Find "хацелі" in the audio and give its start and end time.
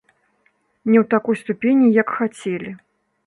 2.21-2.71